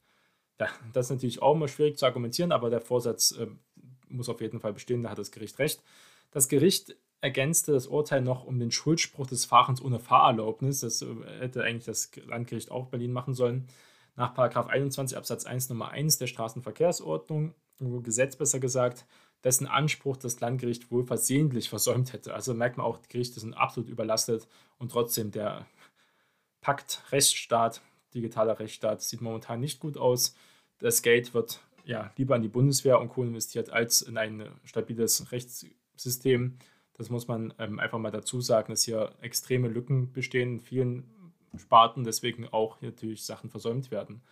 Das 0.57 0.71
ist 0.95 1.11
natürlich 1.11 1.43
auch 1.43 1.55
immer 1.55 1.69
schwierig 1.69 1.99
zu 1.99 2.07
argumentieren, 2.07 2.51
aber 2.51 2.71
der 2.71 2.81
Vorsatz 2.81 3.33
äh, 3.33 3.47
muss 4.09 4.31
auf 4.31 4.41
jeden 4.41 4.59
Fall 4.59 4.73
bestehen, 4.73 5.03
da 5.03 5.11
hat 5.11 5.19
das 5.19 5.31
Gericht 5.31 5.59
recht. 5.59 5.83
Das 6.31 6.49
Gericht 6.49 6.97
ergänzte 7.21 7.73
das 7.73 7.87
Urteil 7.89 8.23
noch 8.23 8.45
um 8.45 8.59
den 8.59 8.71
Schuldspruch 8.71 9.27
des 9.27 9.45
Fahrens 9.45 9.83
ohne 9.83 9.99
Fahrerlaubnis. 9.99 10.81
Das 10.81 11.03
äh, 11.03 11.09
hätte 11.41 11.63
eigentlich 11.63 11.85
das 11.85 12.11
Landgericht 12.27 12.71
auch 12.71 12.87
Berlin 12.87 13.13
machen 13.13 13.35
sollen 13.35 13.69
nach 14.17 14.37
21 14.37 15.17
Absatz 15.17 15.45
1 15.45 15.69
Nummer 15.69 15.91
1 15.91 16.19
der 16.19 16.27
Straßenverkehrsordnung, 16.27 17.55
Gesetz 18.03 18.37
besser 18.37 18.59
gesagt, 18.59 19.07
dessen 19.45 19.67
Anspruch 19.67 20.17
das 20.17 20.41
Landgericht 20.41 20.91
wohl 20.91 21.05
versehentlich 21.05 21.69
versäumt 21.69 22.13
hätte. 22.13 22.35
Also 22.35 22.55
merkt 22.55 22.79
man 22.79 22.87
auch, 22.87 22.99
die 22.99 23.09
Gerichte 23.09 23.39
sind 23.39 23.55
absolut 23.55 23.89
überlastet 23.89 24.49
und 24.79 24.91
trotzdem 24.91 25.31
der 25.31 25.67
Pakt 26.61 27.03
Rechtsstaat, 27.13 27.83
digitaler 28.15 28.59
Rechtsstaat, 28.59 29.03
sieht 29.03 29.21
momentan 29.21 29.61
nicht 29.61 29.79
gut 29.79 29.99
aus. 29.99 30.35
Das 30.79 31.03
Geld 31.03 31.35
wird 31.35 31.61
ja 31.85 32.11
lieber 32.17 32.35
an 32.35 32.43
die 32.43 32.49
Bundeswehr 32.49 32.99
und 32.99 33.09
Co. 33.09 33.23
investiert 33.23 33.71
als 33.71 34.03
in 34.03 34.17
ein 34.17 34.49
stabiles 34.65 35.31
Rechtssystem. 35.31 36.59
Das 36.95 37.11
muss 37.11 37.29
man 37.29 37.53
ähm, 37.59 37.79
einfach 37.79 37.99
mal 37.99 38.11
dazu 38.11 38.41
sagen, 38.41 38.73
dass 38.73 38.83
hier 38.83 39.13
extreme 39.21 39.69
Lücken 39.69 40.13
bestehen 40.13 40.55
in 40.55 40.61
vielen 40.61 41.05
Sparten 41.59 42.05
deswegen 42.05 42.49
auch 42.49 42.81
natürlich 42.81 43.25
Sachen 43.25 43.51
versäumt 43.51 43.91
werden. 43.91 44.23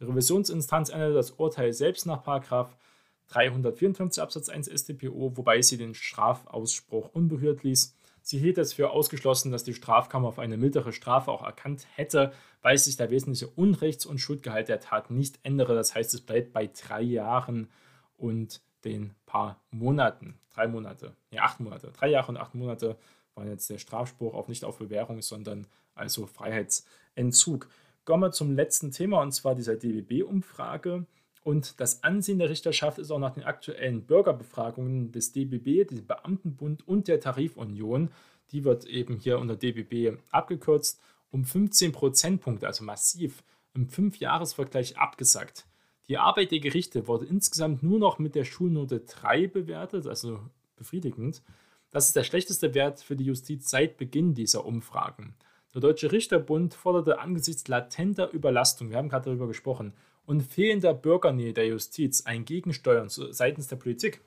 Die 0.00 0.04
Revisionsinstanz 0.04 0.90
änderte 0.90 1.14
das 1.14 1.32
Urteil 1.32 1.72
selbst 1.72 2.06
nach 2.06 2.22
354 2.22 4.22
Absatz 4.22 4.48
1 4.48 4.68
StPO, 4.68 5.36
wobei 5.36 5.62
sie 5.62 5.76
den 5.76 5.94
Strafausspruch 5.94 7.10
unberührt 7.14 7.62
ließ. 7.62 7.96
Sie 8.24 8.38
hielt 8.38 8.58
es 8.58 8.72
für 8.72 8.90
ausgeschlossen, 8.90 9.50
dass 9.50 9.64
die 9.64 9.74
Strafkammer 9.74 10.28
auf 10.28 10.38
eine 10.38 10.56
mildere 10.56 10.92
Strafe 10.92 11.30
auch 11.30 11.42
erkannt 11.42 11.86
hätte, 11.94 12.32
weil 12.62 12.78
sich 12.78 12.96
der 12.96 13.10
wesentliche 13.10 13.48
Unrechts- 13.48 14.06
und 14.06 14.18
Schuldgehalt 14.18 14.68
der 14.68 14.80
Tat 14.80 15.10
nicht 15.10 15.40
ändere. 15.42 15.74
Das 15.74 15.94
heißt, 15.94 16.14
es 16.14 16.20
bleibt 16.20 16.52
bei 16.52 16.68
drei 16.68 17.02
Jahren 17.02 17.68
und 18.16 18.62
den 18.84 19.14
paar 19.26 19.60
Monaten. 19.70 20.38
Drei 20.54 20.68
Monate, 20.68 21.16
ja, 21.30 21.42
acht 21.42 21.60
Monate. 21.60 21.90
Drei 21.92 22.08
Jahre 22.08 22.30
und 22.30 22.36
acht 22.36 22.54
Monate 22.54 22.96
waren 23.34 23.48
jetzt 23.48 23.68
der 23.70 23.78
Strafspruch 23.78 24.34
auch 24.34 24.48
nicht 24.48 24.64
auf 24.64 24.78
Bewährung, 24.78 25.22
sondern 25.22 25.66
also 25.94 26.26
Freiheitsentzug. 26.26 27.68
Kommen 28.04 28.22
wir 28.22 28.32
zum 28.32 28.54
letzten 28.54 28.90
Thema 28.90 29.22
und 29.22 29.32
zwar 29.32 29.54
dieser 29.54 29.76
DBB-Umfrage. 29.76 31.06
Und 31.44 31.80
das 31.80 32.04
Ansehen 32.04 32.38
der 32.38 32.50
Richterschaft 32.50 32.98
ist 32.98 33.10
auch 33.10 33.18
nach 33.18 33.34
den 33.34 33.42
aktuellen 33.42 34.02
Bürgerbefragungen 34.02 35.12
des 35.12 35.32
DBB, 35.32 35.88
dem 35.88 36.06
Beamtenbund 36.06 36.86
und 36.86 37.08
der 37.08 37.20
Tarifunion, 37.20 38.10
die 38.52 38.64
wird 38.64 38.84
eben 38.84 39.16
hier 39.16 39.38
unter 39.38 39.56
DBB 39.56 40.18
abgekürzt, 40.30 41.00
um 41.30 41.44
15 41.44 41.92
Prozentpunkte, 41.92 42.66
also 42.66 42.84
massiv, 42.84 43.42
im 43.74 43.88
Fünfjahresvergleich 43.88 44.98
abgesagt. 44.98 45.66
Die 46.08 46.18
Arbeit 46.18 46.50
der 46.50 46.60
Gerichte 46.60 47.08
wurde 47.08 47.26
insgesamt 47.26 47.82
nur 47.82 47.98
noch 47.98 48.18
mit 48.18 48.34
der 48.34 48.44
Schulnote 48.44 49.00
3 49.00 49.46
bewertet, 49.46 50.06
also 50.06 50.40
befriedigend. 50.76 51.42
Das 51.90 52.06
ist 52.06 52.16
der 52.16 52.24
schlechteste 52.24 52.74
Wert 52.74 53.00
für 53.00 53.16
die 53.16 53.24
Justiz 53.24 53.70
seit 53.70 53.96
Beginn 53.96 54.34
dieser 54.34 54.64
Umfragen. 54.64 55.34
Der 55.74 55.80
Deutsche 55.80 56.12
Richterbund 56.12 56.74
forderte 56.74 57.18
angesichts 57.18 57.66
latenter 57.66 58.30
Überlastung, 58.30 58.90
wir 58.90 58.98
haben 58.98 59.08
gerade 59.08 59.26
darüber 59.26 59.46
gesprochen, 59.46 59.94
und 60.26 60.42
fehlender 60.42 60.92
Bürgernähe 60.92 61.54
der 61.54 61.66
Justiz 61.66 62.26
ein 62.26 62.44
Gegensteuern 62.44 63.08
seitens 63.08 63.68
der 63.68 63.76
Politik. 63.76 64.20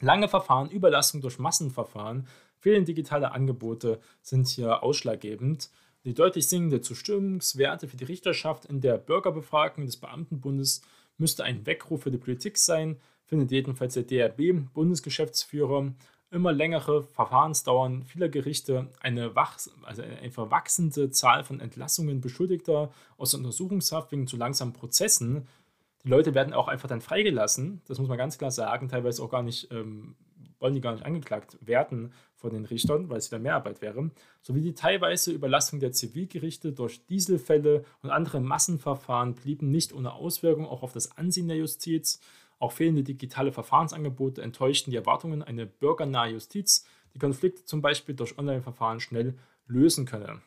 Lange 0.00 0.28
Verfahren, 0.28 0.70
Überlastung 0.70 1.20
durch 1.20 1.38
Massenverfahren, 1.38 2.26
fehlende 2.58 2.86
digitale 2.86 3.32
Angebote 3.32 4.00
sind 4.22 4.48
hier 4.48 4.82
ausschlaggebend. 4.82 5.70
Die 6.04 6.14
deutlich 6.14 6.48
sinkende 6.48 6.80
Zustimmungswerte 6.80 7.86
für 7.86 7.96
die 7.96 8.04
Richterschaft 8.04 8.64
in 8.64 8.80
der 8.80 8.98
Bürgerbefragung 8.98 9.86
des 9.86 9.98
Beamtenbundes 9.98 10.82
müsste 11.16 11.44
ein 11.44 11.64
Weckruf 11.66 12.02
für 12.02 12.10
die 12.10 12.18
Politik 12.18 12.58
sein, 12.58 12.98
findet 13.24 13.52
jedenfalls 13.52 13.94
der 13.94 14.02
DRB, 14.02 14.72
Bundesgeschäftsführer 14.74 15.92
immer 16.30 16.52
längere 16.52 17.02
Verfahrensdauern 17.02 18.04
vieler 18.04 18.28
Gerichte, 18.28 18.88
eine, 19.00 19.32
also 19.82 20.02
eine 20.02 20.30
verwachsende 20.30 21.10
Zahl 21.10 21.44
von 21.44 21.60
Entlassungen 21.60 22.20
Beschuldigter 22.20 22.90
aus 23.16 23.34
Untersuchungshaft 23.34 24.12
wegen 24.12 24.26
zu 24.26 24.36
langsamen 24.36 24.72
Prozessen. 24.72 25.48
Die 26.04 26.08
Leute 26.08 26.34
werden 26.34 26.54
auch 26.54 26.68
einfach 26.68 26.88
dann 26.88 27.00
freigelassen, 27.00 27.82
das 27.86 27.98
muss 27.98 28.08
man 28.08 28.16
ganz 28.16 28.38
klar 28.38 28.50
sagen, 28.50 28.88
teilweise 28.88 29.22
auch 29.22 29.30
gar 29.30 29.42
nicht, 29.42 29.70
ähm, 29.72 30.14
wollen 30.60 30.74
die 30.74 30.80
gar 30.80 30.92
nicht 30.92 31.04
angeklagt 31.04 31.58
werden 31.60 32.12
von 32.36 32.52
den 32.52 32.64
Richtern, 32.64 33.10
weil 33.10 33.18
es 33.18 33.30
wieder 33.30 33.38
Mehrarbeit 33.38 33.82
wäre, 33.82 34.10
sowie 34.40 34.62
die 34.62 34.74
teilweise 34.74 35.32
Überlastung 35.32 35.80
der 35.80 35.92
Zivilgerichte 35.92 36.72
durch 36.72 37.04
Dieselfälle 37.06 37.84
und 38.02 38.10
andere 38.10 38.40
Massenverfahren 38.40 39.34
blieben 39.34 39.70
nicht 39.70 39.92
ohne 39.92 40.12
Auswirkung 40.12 40.66
auch 40.66 40.82
auf 40.82 40.92
das 40.92 41.16
Ansehen 41.18 41.48
der 41.48 41.58
Justiz. 41.58 42.20
Auch 42.60 42.72
fehlende 42.72 43.02
digitale 43.02 43.52
Verfahrensangebote 43.52 44.42
enttäuschten 44.42 44.92
die 44.92 44.96
Erwartungen 44.96 45.42
einer 45.42 45.64
bürgernahe 45.64 46.30
Justiz, 46.30 46.86
die 47.14 47.18
Konflikte 47.18 47.64
zum 47.64 47.82
Beispiel 47.82 48.14
durch 48.14 48.38
Online-Verfahren 48.38 49.00
schnell 49.00 49.34
lösen 49.66 50.04
könne. 50.04 50.42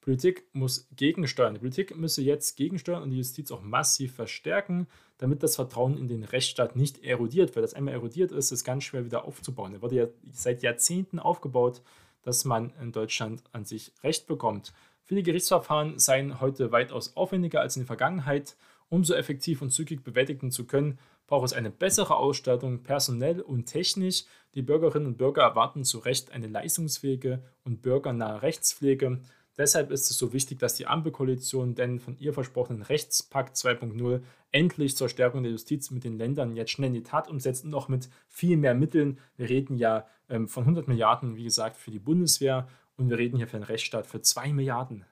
Politik 0.00 0.44
muss 0.52 0.88
gegensteuern. 0.94 1.54
Die 1.54 1.60
Politik 1.60 1.96
müsse 1.96 2.22
jetzt 2.22 2.56
gegensteuern 2.56 3.02
und 3.02 3.10
die 3.10 3.16
Justiz 3.16 3.50
auch 3.50 3.62
massiv 3.62 4.14
verstärken, 4.14 4.88
damit 5.18 5.42
das 5.42 5.56
Vertrauen 5.56 5.96
in 5.96 6.08
den 6.08 6.24
Rechtsstaat 6.24 6.76
nicht 6.76 7.02
erodiert. 7.02 7.54
Weil 7.54 7.62
das 7.62 7.74
einmal 7.74 7.94
erodiert 7.94 8.32
ist, 8.32 8.50
ist 8.52 8.64
ganz 8.64 8.84
schwer 8.84 9.04
wieder 9.04 9.24
aufzubauen. 9.24 9.72
Er 9.72 9.82
wurde 9.82 9.96
ja 9.96 10.06
seit 10.32 10.62
Jahrzehnten 10.62 11.18
aufgebaut, 11.18 11.80
dass 12.22 12.44
man 12.44 12.72
in 12.80 12.92
Deutschland 12.92 13.42
an 13.52 13.64
sich 13.64 13.92
Recht 14.02 14.26
bekommt. 14.26 14.72
Viele 15.02 15.22
Gerichtsverfahren 15.22 15.98
seien 16.00 16.40
heute 16.40 16.72
weitaus 16.72 17.16
aufwendiger 17.16 17.60
als 17.60 17.76
in 17.76 17.82
der 17.82 17.86
Vergangenheit. 17.86 18.56
Um 18.88 19.04
so 19.04 19.14
effektiv 19.14 19.62
und 19.62 19.70
zügig 19.70 20.04
bewältigen 20.04 20.50
zu 20.50 20.66
können, 20.66 20.98
braucht 21.26 21.46
es 21.46 21.52
eine 21.52 21.70
bessere 21.70 22.16
Ausstattung, 22.16 22.82
personell 22.82 23.40
und 23.40 23.66
technisch. 23.66 24.24
Die 24.54 24.62
Bürgerinnen 24.62 25.06
und 25.06 25.18
Bürger 25.18 25.42
erwarten 25.42 25.84
zu 25.84 25.98
Recht 25.98 26.30
eine 26.32 26.46
leistungsfähige 26.46 27.42
und 27.64 27.82
bürgernahe 27.82 28.42
Rechtspflege. 28.42 29.20
Deshalb 29.58 29.90
ist 29.90 30.10
es 30.10 30.18
so 30.18 30.32
wichtig, 30.32 30.58
dass 30.58 30.74
die 30.74 30.86
Ampelkoalition 30.86 31.74
den 31.74 31.98
von 31.98 32.16
ihr 32.18 32.34
versprochenen 32.34 32.82
Rechtspakt 32.82 33.56
2.0 33.56 34.20
endlich 34.52 34.96
zur 34.96 35.08
Stärkung 35.08 35.42
der 35.42 35.52
Justiz 35.52 35.90
mit 35.90 36.04
den 36.04 36.18
Ländern 36.18 36.54
jetzt 36.54 36.72
schnell 36.72 36.88
in 36.88 36.94
die 36.94 37.02
Tat 37.02 37.28
umsetzt 37.28 37.64
und 37.64 37.70
noch 37.70 37.88
mit 37.88 38.10
viel 38.28 38.56
mehr 38.56 38.74
Mitteln. 38.74 39.18
Wir 39.36 39.48
reden 39.48 39.78
ja 39.78 40.06
ähm, 40.28 40.46
von 40.46 40.64
100 40.64 40.88
Milliarden, 40.88 41.36
wie 41.36 41.44
gesagt, 41.44 41.76
für 41.76 41.90
die 41.90 41.98
Bundeswehr 41.98 42.68
und 42.96 43.08
wir 43.08 43.18
reden 43.18 43.38
hier 43.38 43.48
für 43.48 43.56
den 43.56 43.62
Rechtsstaat 43.62 44.06
für 44.06 44.20
2 44.20 44.52
Milliarden. 44.52 45.06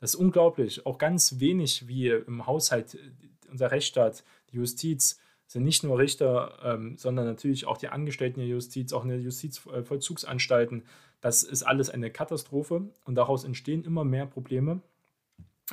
Das 0.00 0.14
ist 0.14 0.20
unglaublich. 0.20 0.86
Auch 0.86 0.98
ganz 0.98 1.40
wenig 1.40 1.88
wie 1.88 2.08
im 2.08 2.46
Haushalt, 2.46 2.98
unser 3.50 3.70
Rechtsstaat, 3.70 4.24
die 4.50 4.56
Justiz, 4.56 5.20
sind 5.46 5.64
nicht 5.64 5.82
nur 5.82 5.98
Richter, 5.98 6.58
ähm, 6.62 6.96
sondern 6.98 7.24
natürlich 7.24 7.66
auch 7.66 7.78
die 7.78 7.88
Angestellten 7.88 8.40
der 8.40 8.48
Justiz, 8.48 8.92
auch 8.92 9.02
in 9.02 9.08
den 9.08 9.22
Justizvollzugsanstalten. 9.22 10.84
Das 11.20 11.42
ist 11.42 11.62
alles 11.62 11.88
eine 11.88 12.10
Katastrophe 12.10 12.90
und 13.04 13.14
daraus 13.14 13.44
entstehen 13.44 13.82
immer 13.82 14.04
mehr 14.04 14.26
Probleme. 14.26 14.82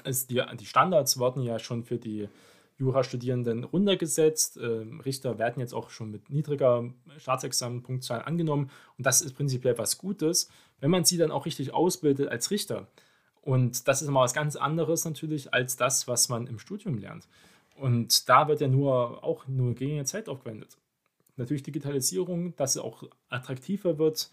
Es, 0.04 0.28
die, 0.28 0.42
die 0.60 0.66
Standards 0.66 1.20
wurden 1.20 1.42
ja 1.42 1.60
schon 1.60 1.84
für 1.84 1.98
die 1.98 2.30
Jurastudierenden 2.78 3.64
runtergesetzt. 3.66 4.58
Ähm, 4.58 5.02
Richter 5.02 5.38
werden 5.40 5.60
jetzt 5.60 5.74
auch 5.74 5.90
schon 5.90 6.10
mit 6.10 6.30
niedriger 6.30 6.90
Staatsexamenpunktzahl 7.18 8.22
angenommen. 8.22 8.70
Und 8.98 9.06
das 9.06 9.22
ist 9.22 9.34
prinzipiell 9.34 9.78
was 9.78 9.98
Gutes, 9.98 10.50
wenn 10.80 10.92
man 10.92 11.06
sie 11.06 11.18
dann 11.18 11.32
auch 11.32 11.46
richtig 11.46 11.74
ausbildet 11.74 12.30
als 12.30 12.52
Richter. 12.52 12.88
Und 13.46 13.88
das 13.88 14.02
ist 14.02 14.08
immer 14.08 14.22
was 14.22 14.34
ganz 14.34 14.56
anderes 14.56 15.06
natürlich 15.06 15.54
als 15.54 15.78
das, 15.78 16.08
was 16.08 16.30
man 16.30 16.48
im 16.48 16.58
Studium 16.58 16.98
lernt. 16.98 17.28
Und 17.76 18.28
da 18.28 18.48
wird 18.48 18.60
ja 18.60 18.68
nur 18.68 19.24
auch 19.24 19.48
nur 19.48 19.76
geringe 19.76 20.04
Zeit 20.04 20.28
aufgewendet. 20.28 20.78
Natürlich 21.38 21.62
Digitalisierung, 21.62 22.56
dass 22.56 22.76
es 22.76 22.82
auch 22.82 23.04
attraktiver 23.30 24.00
wird, 24.00 24.32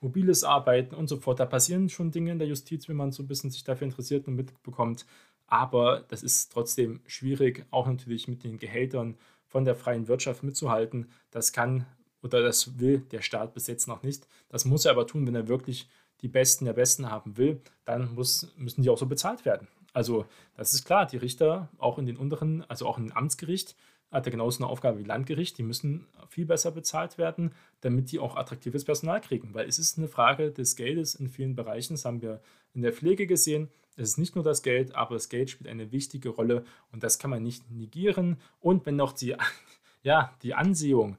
mobiles 0.00 0.44
Arbeiten 0.44 0.94
und 0.94 1.08
so 1.08 1.18
fort. 1.18 1.40
Da 1.40 1.46
passieren 1.46 1.90
schon 1.90 2.10
Dinge 2.10 2.32
in 2.32 2.38
der 2.38 2.48
Justiz, 2.48 2.88
wenn 2.88 2.96
man 2.96 3.12
so 3.12 3.22
ein 3.22 3.26
bisschen 3.26 3.50
sich 3.50 3.64
dafür 3.64 3.86
interessiert 3.86 4.26
und 4.28 4.34
mitbekommt. 4.34 5.04
Aber 5.46 6.02
das 6.08 6.22
ist 6.22 6.50
trotzdem 6.50 7.00
schwierig, 7.06 7.66
auch 7.70 7.86
natürlich 7.86 8.28
mit 8.28 8.44
den 8.44 8.58
Gehältern 8.58 9.18
von 9.46 9.66
der 9.66 9.74
freien 9.74 10.08
Wirtschaft 10.08 10.42
mitzuhalten. 10.42 11.10
Das 11.30 11.52
kann 11.52 11.84
oder 12.22 12.42
das 12.42 12.78
will 12.78 13.00
der 13.10 13.20
Staat 13.20 13.52
bis 13.52 13.66
jetzt 13.66 13.88
noch 13.88 14.02
nicht. 14.02 14.26
Das 14.48 14.64
muss 14.64 14.86
er 14.86 14.92
aber 14.92 15.06
tun, 15.06 15.26
wenn 15.26 15.34
er 15.34 15.48
wirklich 15.48 15.90
die 16.24 16.28
Besten 16.28 16.64
der 16.64 16.72
Besten 16.72 17.10
haben 17.10 17.36
will, 17.36 17.60
dann 17.84 18.14
muss, 18.14 18.50
müssen 18.56 18.80
die 18.80 18.88
auch 18.88 18.96
so 18.96 19.04
bezahlt 19.04 19.44
werden. 19.44 19.68
Also 19.92 20.24
das 20.56 20.72
ist 20.72 20.86
klar, 20.86 21.04
die 21.04 21.18
Richter 21.18 21.68
auch 21.76 21.98
in 21.98 22.06
den 22.06 22.16
unteren, 22.16 22.64
also 22.66 22.86
auch 22.86 22.96
im 22.96 23.12
Amtsgericht, 23.12 23.76
hat 24.10 24.26
er 24.26 24.30
genauso 24.30 24.64
eine 24.64 24.72
Aufgabe 24.72 25.00
wie 25.00 25.04
Landgericht, 25.04 25.58
die 25.58 25.62
müssen 25.62 26.06
viel 26.30 26.46
besser 26.46 26.70
bezahlt 26.70 27.18
werden, 27.18 27.52
damit 27.82 28.10
die 28.10 28.20
auch 28.20 28.36
attraktives 28.36 28.86
Personal 28.86 29.20
kriegen. 29.20 29.52
Weil 29.52 29.68
es 29.68 29.78
ist 29.78 29.98
eine 29.98 30.08
Frage 30.08 30.50
des 30.50 30.76
Geldes 30.76 31.14
in 31.14 31.28
vielen 31.28 31.56
Bereichen, 31.56 31.92
das 31.92 32.06
haben 32.06 32.22
wir 32.22 32.40
in 32.72 32.80
der 32.80 32.94
Pflege 32.94 33.26
gesehen. 33.26 33.68
Es 33.96 34.08
ist 34.08 34.18
nicht 34.18 34.34
nur 34.34 34.44
das 34.44 34.62
Geld, 34.62 34.94
aber 34.94 35.16
das 35.16 35.28
Geld 35.28 35.50
spielt 35.50 35.68
eine 35.68 35.92
wichtige 35.92 36.30
Rolle 36.30 36.64
und 36.90 37.02
das 37.02 37.18
kann 37.18 37.30
man 37.30 37.42
nicht 37.42 37.70
negieren. 37.70 38.38
Und 38.60 38.86
wenn 38.86 38.96
noch 38.96 39.12
die, 39.12 39.36
ja, 40.02 40.32
die 40.42 40.54
Ansehung 40.54 41.18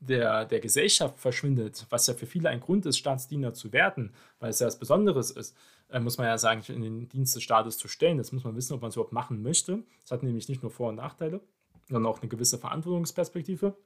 der, 0.00 0.44
der 0.44 0.60
Gesellschaft 0.60 1.18
verschwindet, 1.18 1.86
was 1.90 2.06
ja 2.06 2.14
für 2.14 2.26
viele 2.26 2.48
ein 2.48 2.60
Grund 2.60 2.86
ist, 2.86 2.98
Staatsdiener 2.98 3.54
zu 3.54 3.72
werden, 3.72 4.12
weil 4.38 4.50
es 4.50 4.60
ja 4.60 4.66
was 4.66 4.78
Besonderes 4.78 5.30
ist, 5.30 5.56
äh, 5.88 6.00
muss 6.00 6.18
man 6.18 6.26
ja 6.26 6.38
sagen, 6.38 6.62
in 6.68 6.82
den 6.82 7.08
Dienst 7.08 7.34
des 7.34 7.42
Staates 7.42 7.78
zu 7.78 7.88
stellen. 7.88 8.18
Das 8.18 8.32
muss 8.32 8.44
man 8.44 8.56
wissen, 8.56 8.74
ob 8.74 8.82
man 8.82 8.90
es 8.90 8.96
überhaupt 8.96 9.12
machen 9.12 9.42
möchte. 9.42 9.82
Das 10.02 10.12
hat 10.12 10.22
nämlich 10.22 10.48
nicht 10.48 10.62
nur 10.62 10.70
Vor- 10.70 10.90
und 10.90 10.96
Nachteile, 10.96 11.40
sondern 11.88 12.06
auch 12.06 12.20
eine 12.20 12.28
gewisse 12.28 12.58
Verantwortungsperspektive. 12.58 13.76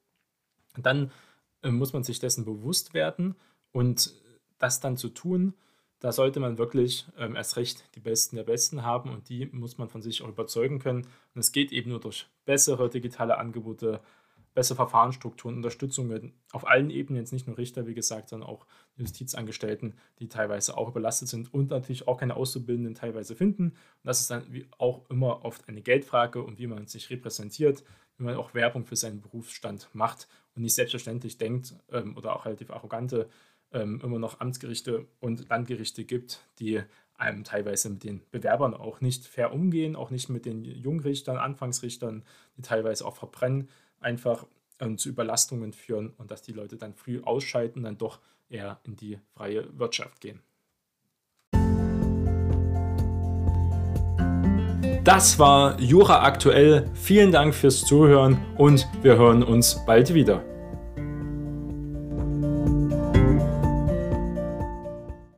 Dann 0.76 1.10
äh, 1.62 1.70
muss 1.70 1.92
man 1.92 2.04
sich 2.04 2.18
dessen 2.18 2.44
bewusst 2.44 2.94
werden 2.94 3.34
und 3.72 4.14
das 4.58 4.80
dann 4.80 4.96
zu 4.96 5.08
tun, 5.08 5.54
da 6.02 6.10
sollte 6.10 6.40
man 6.40 6.58
wirklich 6.58 7.06
ähm, 7.16 7.36
erst 7.36 7.56
recht 7.56 7.84
die 7.94 8.00
Besten 8.00 8.34
der 8.34 8.42
Besten 8.42 8.82
haben 8.82 9.10
und 9.10 9.28
die 9.28 9.46
muss 9.46 9.78
man 9.78 9.88
von 9.88 10.02
sich 10.02 10.20
auch 10.22 10.28
überzeugen 10.28 10.80
können. 10.80 11.06
Und 11.32 11.40
es 11.40 11.52
geht 11.52 11.70
eben 11.70 11.90
nur 11.90 12.00
durch 12.00 12.26
bessere 12.44 12.90
digitale 12.90 13.38
Angebote, 13.38 14.00
bessere 14.54 14.76
Verfahrensstrukturen, 14.76 15.56
Unterstützung 15.56 16.32
auf 16.52 16.66
allen 16.66 16.90
Ebenen, 16.90 17.20
jetzt 17.20 17.32
nicht 17.32 17.46
nur 17.46 17.58
Richter, 17.58 17.86
wie 17.86 17.94
gesagt, 17.94 18.28
sondern 18.28 18.48
auch 18.48 18.66
Justizangestellten, 18.96 19.94
die 20.18 20.28
teilweise 20.28 20.76
auch 20.76 20.88
überlastet 20.88 21.28
sind 21.28 21.52
und 21.52 21.70
natürlich 21.70 22.06
auch 22.06 22.18
keine 22.18 22.36
Auszubildenden 22.36 22.94
teilweise 22.94 23.34
finden. 23.34 23.68
Und 23.70 24.04
das 24.04 24.20
ist 24.20 24.30
dann 24.30 24.44
auch 24.78 25.08
immer 25.10 25.44
oft 25.44 25.68
eine 25.68 25.80
Geldfrage 25.80 26.42
und 26.42 26.58
wie 26.58 26.66
man 26.66 26.86
sich 26.86 27.10
repräsentiert, 27.10 27.84
wie 28.18 28.24
man 28.24 28.36
auch 28.36 28.54
Werbung 28.54 28.84
für 28.84 28.96
seinen 28.96 29.22
Berufsstand 29.22 29.88
macht 29.92 30.28
und 30.54 30.62
nicht 30.62 30.74
selbstverständlich 30.74 31.38
denkt 31.38 31.74
ähm, 31.90 32.16
oder 32.16 32.36
auch 32.36 32.44
relativ 32.44 32.70
arrogante 32.70 33.28
ähm, 33.72 34.00
immer 34.02 34.18
noch 34.18 34.40
Amtsgerichte 34.40 35.06
und 35.20 35.48
Landgerichte 35.48 36.04
gibt, 36.04 36.44
die 36.58 36.82
einem 37.14 37.44
teilweise 37.44 37.88
mit 37.88 38.04
den 38.04 38.22
Bewerbern 38.30 38.74
auch 38.74 39.00
nicht 39.00 39.26
fair 39.26 39.52
umgehen, 39.52 39.96
auch 39.96 40.10
nicht 40.10 40.28
mit 40.28 40.44
den 40.44 40.64
Jungrichtern, 40.64 41.36
Anfangsrichtern, 41.36 42.24
die 42.56 42.62
teilweise 42.62 43.06
auch 43.06 43.16
verbrennen, 43.16 43.68
einfach 44.02 44.46
ähm, 44.80 44.98
zu 44.98 45.08
Überlastungen 45.08 45.72
führen 45.72 46.12
und 46.18 46.30
dass 46.30 46.42
die 46.42 46.52
Leute 46.52 46.76
dann 46.76 46.94
früh 46.94 47.20
ausschalten 47.22 47.82
dann 47.82 47.98
doch 47.98 48.20
eher 48.48 48.80
in 48.84 48.96
die 48.96 49.18
freie 49.34 49.66
Wirtschaft 49.78 50.20
gehen. 50.20 50.40
Das 55.04 55.38
war 55.38 55.80
Jura 55.80 56.22
aktuell. 56.22 56.88
Vielen 56.94 57.32
Dank 57.32 57.54
fürs 57.54 57.84
Zuhören 57.84 58.38
und 58.56 58.86
wir 59.02 59.16
hören 59.16 59.42
uns 59.42 59.84
bald 59.84 60.14
wieder. 60.14 60.44